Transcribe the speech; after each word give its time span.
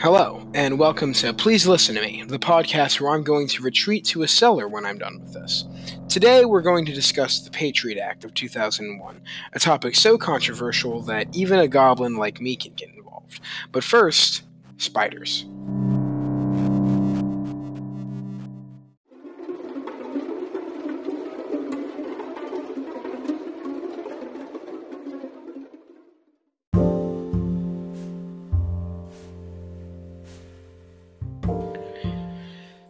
Hello, 0.00 0.48
and 0.54 0.78
welcome 0.78 1.12
to 1.14 1.32
Please 1.32 1.66
Listen 1.66 1.96
to 1.96 2.00
Me, 2.00 2.22
the 2.24 2.38
podcast 2.38 3.00
where 3.00 3.10
I'm 3.10 3.24
going 3.24 3.48
to 3.48 3.64
retreat 3.64 4.04
to 4.04 4.22
a 4.22 4.28
cellar 4.28 4.68
when 4.68 4.86
I'm 4.86 4.96
done 4.96 5.20
with 5.20 5.32
this. 5.32 5.64
Today, 6.08 6.44
we're 6.44 6.62
going 6.62 6.86
to 6.86 6.92
discuss 6.92 7.40
the 7.40 7.50
Patriot 7.50 7.98
Act 7.98 8.24
of 8.24 8.32
2001, 8.32 9.20
a 9.54 9.58
topic 9.58 9.96
so 9.96 10.16
controversial 10.16 11.02
that 11.02 11.26
even 11.34 11.58
a 11.58 11.66
goblin 11.66 12.16
like 12.16 12.40
me 12.40 12.54
can 12.54 12.74
get 12.74 12.90
involved. 12.90 13.40
But 13.72 13.82
first, 13.82 14.42
spiders. 14.76 15.46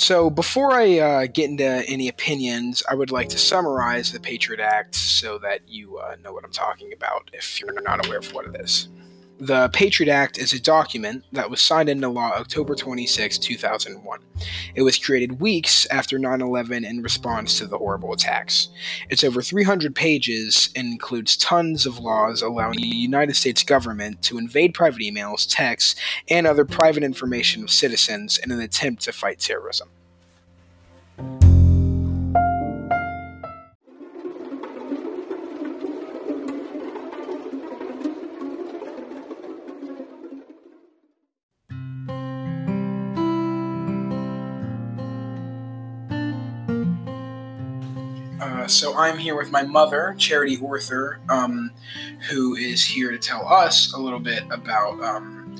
So, 0.00 0.30
before 0.30 0.72
I 0.72 0.98
uh, 0.98 1.26
get 1.26 1.50
into 1.50 1.84
any 1.86 2.08
opinions, 2.08 2.82
I 2.88 2.94
would 2.94 3.10
like 3.10 3.28
to 3.28 3.38
summarize 3.38 4.12
the 4.12 4.18
Patriot 4.18 4.58
Act 4.58 4.94
so 4.94 5.36
that 5.40 5.60
you 5.68 5.98
uh, 5.98 6.16
know 6.24 6.32
what 6.32 6.42
I'm 6.42 6.50
talking 6.50 6.94
about 6.94 7.30
if 7.34 7.60
you're 7.60 7.78
not 7.82 8.06
aware 8.06 8.20
of 8.20 8.32
what 8.32 8.46
it 8.46 8.56
is. 8.58 8.88
The 9.40 9.70
Patriot 9.70 10.12
Act 10.12 10.36
is 10.36 10.52
a 10.52 10.60
document 10.60 11.24
that 11.32 11.48
was 11.48 11.62
signed 11.62 11.88
into 11.88 12.10
law 12.10 12.32
October 12.32 12.74
26, 12.74 13.38
2001. 13.38 14.20
It 14.74 14.82
was 14.82 14.98
created 14.98 15.40
weeks 15.40 15.86
after 15.86 16.18
9 16.18 16.42
11 16.42 16.84
in 16.84 17.00
response 17.00 17.56
to 17.56 17.66
the 17.66 17.78
horrible 17.78 18.12
attacks. 18.12 18.68
It's 19.08 19.24
over 19.24 19.40
300 19.40 19.94
pages 19.94 20.68
and 20.76 20.92
includes 20.92 21.38
tons 21.38 21.86
of 21.86 21.98
laws 21.98 22.42
allowing 22.42 22.82
the 22.82 22.86
United 22.88 23.34
States 23.34 23.62
government 23.62 24.20
to 24.24 24.36
invade 24.36 24.74
private 24.74 25.00
emails, 25.00 25.46
texts, 25.48 25.98
and 26.28 26.46
other 26.46 26.66
private 26.66 27.02
information 27.02 27.62
of 27.62 27.70
citizens 27.70 28.36
in 28.36 28.50
an 28.50 28.60
attempt 28.60 29.02
to 29.04 29.12
fight 29.12 29.38
terrorism. 29.38 29.88
Uh, 48.40 48.66
so 48.66 48.96
I'm 48.96 49.18
here 49.18 49.36
with 49.36 49.50
my 49.50 49.62
mother, 49.62 50.14
Charity 50.16 50.56
Orther, 50.56 51.20
um, 51.28 51.70
who 52.30 52.56
is 52.56 52.82
here 52.82 53.10
to 53.10 53.18
tell 53.18 53.46
us 53.46 53.92
a 53.92 53.98
little 53.98 54.18
bit 54.18 54.44
about 54.50 54.98
um, 55.02 55.54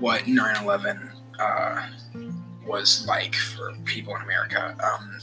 what 0.00 0.22
9/11 0.22 1.10
uh, 1.38 1.88
was 2.66 3.06
like 3.06 3.34
for 3.34 3.74
people 3.84 4.16
in 4.16 4.22
America. 4.22 4.74
Um, 4.82 5.20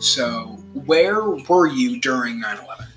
so, 0.00 0.58
where 0.84 1.22
were 1.22 1.66
you 1.66 1.98
during 1.98 2.42
9/11? 2.42 2.88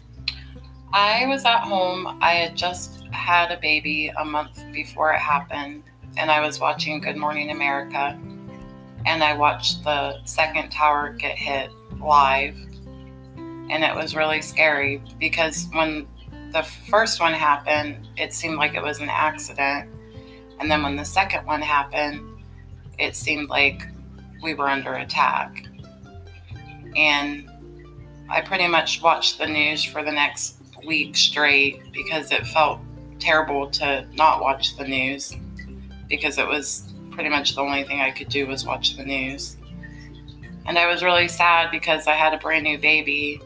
I 0.92 1.26
was 1.28 1.45
at 1.45 1.61
home. 1.61 2.17
I 2.22 2.34
had 2.34 2.56
just 2.56 3.06
had 3.11 3.52
a 3.52 3.59
baby 3.61 4.09
a 4.09 4.26
month 4.26 4.61
before 4.73 5.14
it 5.14 5.20
happened, 5.20 5.84
and 6.17 6.30
I 6.30 6.42
was 6.42 6.59
watching 6.59 7.00
Good 7.00 7.16
Morning 7.16 7.52
America, 7.52 8.20
and 9.06 9.23
I 9.23 9.34
watched 9.34 9.86
the 9.86 10.22
second 10.26 10.70
tower 10.70 11.14
get 11.14 11.38
hit 11.38 11.72
live 12.02 12.58
and 13.70 13.84
it 13.84 13.96
was 13.96 14.16
really 14.16 14.42
scary 14.42 15.02
because 15.20 15.68
when 15.73 16.08
the 16.54 16.64
first 16.90 17.20
one 17.20 17.34
happened, 17.34 18.08
it 18.18 18.34
seemed 18.34 18.56
like 18.56 18.73
it 18.76 18.84
was 18.84 19.00
an 19.00 19.10
accident. 19.10 19.90
And 20.60 20.72
then 20.72 20.82
when 20.84 20.96
the 20.96 21.06
second 21.06 21.46
one 21.46 21.62
happened, 21.62 22.22
it 22.98 23.16
seemed 23.16 23.50
like 23.50 23.84
we 24.42 24.54
were 24.54 24.70
under 24.70 24.94
attack. 24.94 25.66
And 26.95 27.50
I 28.30 28.42
pretty 28.42 28.67
much 28.67 29.02
watched 29.02 29.38
the 29.38 29.48
news 29.48 29.84
for 29.84 30.04
the 30.04 30.11
next 30.11 30.55
week 30.86 31.16
straight 31.16 31.92
because 31.92 32.32
it 32.32 32.45
felt 32.48 32.80
terrible 33.20 33.70
to 33.72 34.05
not 34.14 34.42
watch 34.42 34.78
the 34.78 34.88
news 34.88 35.36
because 36.08 36.38
it 36.38 36.48
was 36.48 36.94
pretty 37.11 37.30
much 37.30 37.55
the 37.55 37.61
only 37.61 37.84
thing 37.84 37.99
I 37.99 38.11
could 38.11 38.30
do 38.30 38.48
was 38.48 38.66
watch 38.66 38.95
the 38.95 39.04
news. 39.04 39.58
And 40.66 40.78
I 40.78 40.88
was 40.88 41.04
really 41.04 41.28
sad 41.28 41.72
because 41.72 42.08
I 42.08 42.14
had 42.14 42.34
a 42.34 42.38
brand 42.38 42.64
new 42.64 42.78
baby 42.78 43.42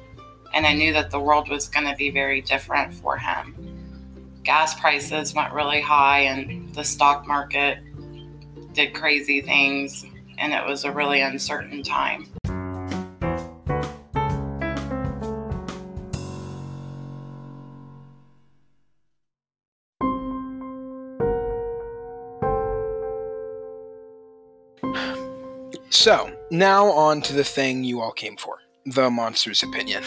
and 0.53 0.65
I 0.65 0.73
knew 0.73 0.93
that 0.93 1.11
the 1.11 1.19
world 1.19 1.49
was 1.49 1.67
going 1.67 1.87
to 1.87 1.95
be 1.95 2.09
very 2.09 2.41
different 2.41 2.93
for 2.93 3.17
him. 3.17 3.55
Gas 4.43 4.79
prices 4.79 5.33
went 5.33 5.53
really 5.53 5.81
high, 5.81 6.21
and 6.21 6.73
the 6.73 6.83
stock 6.83 7.27
market 7.27 7.79
did 8.73 8.93
crazy 8.93 9.41
things, 9.41 10.05
and 10.37 10.53
it 10.53 10.65
was 10.65 10.83
a 10.83 10.91
really 10.91 11.21
uncertain 11.21 11.83
time. 11.83 12.27
So, 25.89 26.35
now 26.49 26.87
on 26.87 27.21
to 27.21 27.33
the 27.33 27.43
thing 27.43 27.83
you 27.83 28.01
all 28.01 28.11
came 28.11 28.35
for 28.35 28.57
the 28.87 29.11
monster's 29.11 29.61
opinion. 29.61 30.03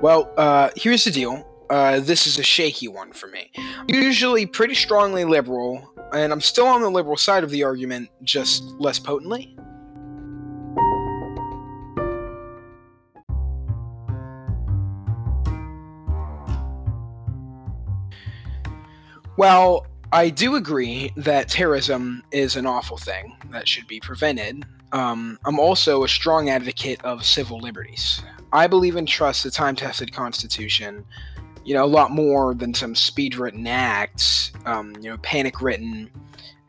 Well, 0.00 0.32
uh, 0.36 0.70
here's 0.76 1.04
the 1.04 1.10
deal. 1.10 1.46
Uh, 1.68 2.00
this 2.00 2.26
is 2.26 2.38
a 2.38 2.42
shaky 2.42 2.88
one 2.88 3.12
for 3.12 3.26
me. 3.28 3.50
Usually 3.88 4.46
pretty 4.46 4.74
strongly 4.74 5.24
liberal, 5.24 5.92
and 6.12 6.32
I'm 6.32 6.40
still 6.40 6.66
on 6.66 6.80
the 6.80 6.90
liberal 6.90 7.16
side 7.16 7.42
of 7.42 7.50
the 7.50 7.64
argument, 7.64 8.08
just 8.22 8.62
less 8.78 8.98
potently. 8.98 9.56
Well, 19.36 19.86
I 20.12 20.30
do 20.30 20.54
agree 20.54 21.12
that 21.16 21.48
terrorism 21.48 22.22
is 22.30 22.56
an 22.56 22.64
awful 22.64 22.96
thing 22.96 23.36
that 23.50 23.68
should 23.68 23.86
be 23.86 24.00
prevented. 24.00 24.64
Um, 24.92 25.38
I'm 25.44 25.58
also 25.58 26.04
a 26.04 26.08
strong 26.08 26.48
advocate 26.48 27.02
of 27.04 27.24
civil 27.24 27.58
liberties. 27.58 28.22
I 28.52 28.66
believe 28.66 28.96
and 28.96 29.06
trust 29.06 29.44
the 29.44 29.50
time 29.50 29.76
tested 29.76 30.12
Constitution, 30.12 31.04
you 31.64 31.74
know, 31.74 31.84
a 31.84 31.86
lot 31.86 32.10
more 32.10 32.54
than 32.54 32.72
some 32.74 32.94
speed 32.94 33.36
written 33.36 33.66
acts, 33.66 34.52
um, 34.64 34.94
you 35.00 35.10
know, 35.10 35.18
panic 35.18 35.60
written 35.60 36.10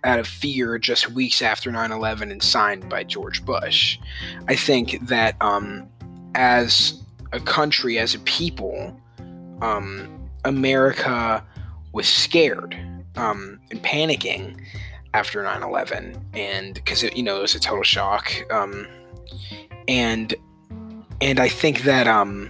out 0.04 0.20
of 0.20 0.28
fear 0.28 0.78
just 0.78 1.12
weeks 1.12 1.42
after 1.42 1.72
9 1.72 1.92
11 1.92 2.32
and 2.32 2.42
signed 2.42 2.90
by 2.90 3.04
George 3.04 3.46
Bush. 3.46 4.00
I 4.48 4.56
think 4.56 5.08
that 5.08 5.36
um, 5.42 5.88
as 6.36 7.02
a 7.32 7.40
country, 7.40 8.00
as 8.00 8.16
a 8.16 8.20
people, 8.20 9.00
um, 9.62 10.30
America 10.46 11.44
was 11.94 12.08
scared 12.08 12.78
um, 13.16 13.60
and 13.72 13.82
panicking 13.84 14.60
after 15.14 15.44
9-11 15.44 16.20
and 16.34 16.76
because 16.76 17.04
you 17.04 17.24
know 17.24 17.38
it 17.38 17.42
was 17.42 17.56
a 17.56 17.60
total 17.60 17.84
shock 17.84 18.32
um, 18.52 18.88
and 19.88 20.36
and 21.22 21.40
i 21.40 21.48
think 21.48 21.84
that 21.84 22.08
um 22.08 22.50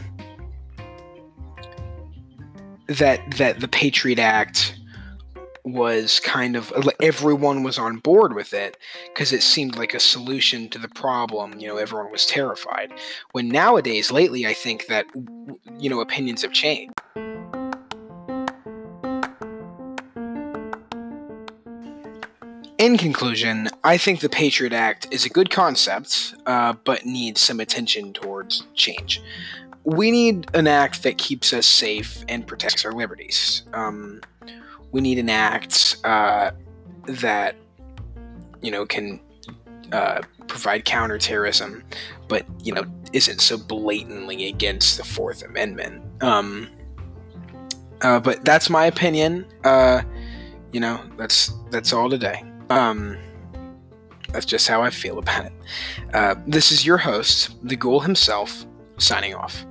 that 2.88 3.20
that 3.38 3.60
the 3.60 3.68
patriot 3.68 4.20
act 4.20 4.78
was 5.64 6.22
kind 6.22 6.56
of 6.56 6.74
everyone 7.02 7.62
was 7.62 7.78
on 7.78 7.98
board 7.98 8.34
with 8.34 8.54
it 8.54 8.78
because 9.10 9.34
it 9.34 9.44
seemed 9.44 9.76
like 9.76 9.94
a 9.94 10.00
solution 10.00 10.70
to 10.70 10.80
the 10.80 10.88
problem 10.88 11.60
you 11.60 11.68
know 11.68 11.76
everyone 11.76 12.10
was 12.10 12.26
terrified. 12.26 12.94
When 13.34 13.50
nowadays 13.50 14.10
lately 14.12 14.46
i 14.46 14.54
think 14.54 14.88
that 14.88 15.06
you 15.78 15.90
know 15.90 16.00
opinions 16.00 16.42
have 16.44 16.54
changed 16.54 16.94
In 22.78 22.96
conclusion, 22.98 23.70
I 23.84 23.98
think 23.98 24.20
the 24.20 24.30
Patriot 24.30 24.72
Act 24.72 25.08
is 25.12 25.26
a 25.26 25.30
good 25.30 25.50
concept, 25.50 26.36
uh, 26.46 26.74
but 26.84 27.06
needs 27.06 27.42
some 27.42 27.60
attention 27.60 28.14
towards 28.14 28.68
change. 28.76 29.20
We 29.84 30.12
need 30.12 30.48
an 30.54 30.68
act 30.68 31.02
that 31.02 31.18
keeps 31.18 31.54
us 31.54 31.66
safe 31.66 32.24
and 32.30 32.46
protects 32.46 32.86
our 32.86 32.92
liberties. 32.92 33.64
Um, 33.74 34.22
we 34.92 35.02
need 35.02 35.18
an 35.18 35.30
act 35.30 35.98
uh, 36.04 36.52
that, 37.08 37.56
you 38.62 38.70
know, 38.70 38.86
can 38.86 39.22
uh, 39.92 40.22
provide 40.48 40.86
counterterrorism, 40.86 41.84
but 42.28 42.46
you 42.62 42.74
know, 42.74 42.84
isn't 43.12 43.42
so 43.42 43.58
blatantly 43.58 44.48
against 44.48 44.98
the 44.98 45.04
Fourth 45.04 45.44
Amendment. 45.44 46.04
Um, 46.22 46.70
uh, 48.02 48.20
but 48.20 48.46
that's 48.46 48.70
my 48.70 48.86
opinion. 48.86 49.46
Uh, 49.64 50.04
you 50.72 50.80
know, 50.80 51.02
that's 51.18 51.52
that's 51.72 51.92
all 51.92 52.10
today. 52.10 52.44
Um, 52.70 53.18
that's 54.32 54.46
just 54.46 54.68
how 54.68 54.82
I 54.82 54.90
feel 54.90 55.20
about 55.20 55.46
it. 55.46 55.54
Uh, 56.14 56.36
this 56.46 56.72
is 56.72 56.86
your 56.86 56.98
host, 56.98 57.56
the 57.64 57.76
ghoul 57.76 58.02
himself, 58.02 58.66
signing 58.98 59.34
off. 59.34 59.66